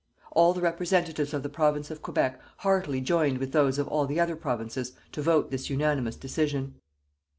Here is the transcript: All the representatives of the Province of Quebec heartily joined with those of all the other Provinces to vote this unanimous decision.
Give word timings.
All 0.31 0.55
the 0.55 0.61
representatives 0.61 1.31
of 1.31 1.43
the 1.43 1.49
Province 1.49 1.91
of 1.91 2.01
Quebec 2.01 2.41
heartily 2.57 3.01
joined 3.01 3.37
with 3.37 3.51
those 3.51 3.77
of 3.77 3.87
all 3.87 4.07
the 4.07 4.19
other 4.19 4.35
Provinces 4.35 4.93
to 5.11 5.21
vote 5.21 5.51
this 5.51 5.69
unanimous 5.69 6.15
decision. 6.15 6.73